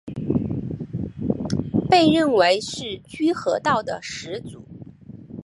[1.87, 4.65] 被认为是居合道的始祖。